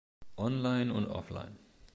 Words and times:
Online 0.37 0.89
und 0.91 1.05
Offline. 1.05 1.59